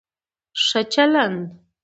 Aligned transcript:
ښه 0.63 0.81
چلند 0.93 1.39